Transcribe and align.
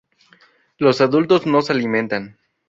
Los 0.79 0.99
adultos 0.99 1.45
no 1.45 1.61
se 1.61 1.73
alimentan. 1.73 2.39